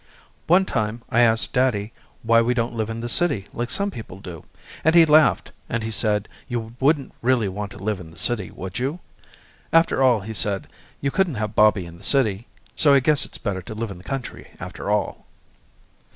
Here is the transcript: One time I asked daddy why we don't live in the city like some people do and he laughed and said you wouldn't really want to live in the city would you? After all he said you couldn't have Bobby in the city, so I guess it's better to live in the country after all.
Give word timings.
One 0.47 0.65
time 0.65 1.03
I 1.11 1.19
asked 1.21 1.53
daddy 1.53 1.93
why 2.23 2.41
we 2.41 2.55
don't 2.55 2.73
live 2.73 2.89
in 2.89 3.01
the 3.01 3.07
city 3.07 3.47
like 3.53 3.69
some 3.69 3.91
people 3.91 4.19
do 4.19 4.43
and 4.83 4.95
he 4.95 5.05
laughed 5.05 5.51
and 5.69 5.93
said 5.93 6.27
you 6.47 6.73
wouldn't 6.79 7.13
really 7.21 7.47
want 7.47 7.69
to 7.73 7.77
live 7.77 7.99
in 7.99 8.09
the 8.09 8.17
city 8.17 8.49
would 8.49 8.79
you? 8.79 8.99
After 9.71 10.01
all 10.01 10.21
he 10.21 10.33
said 10.33 10.65
you 11.01 11.11
couldn't 11.11 11.35
have 11.35 11.53
Bobby 11.53 11.85
in 11.85 11.97
the 11.99 12.03
city, 12.03 12.47
so 12.75 12.95
I 12.95 12.99
guess 12.99 13.25
it's 13.25 13.37
better 13.37 13.61
to 13.61 13.75
live 13.75 13.91
in 13.91 13.99
the 13.99 14.03
country 14.03 14.47
after 14.59 14.89
all. 14.89 15.27